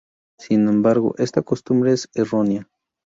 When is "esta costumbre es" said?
1.19-2.09